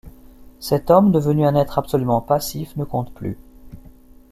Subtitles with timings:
[0.59, 3.37] Cet homme, devenu un être absolument passif, ne compte plus.